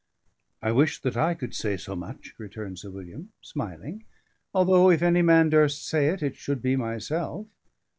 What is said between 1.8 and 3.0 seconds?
much," returned Sir